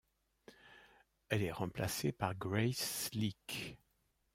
Elle 1.29 1.43
est 1.43 1.51
remplacée 1.51 2.11
par 2.11 2.35
Grace 2.35 3.09
Slick. 3.11 3.77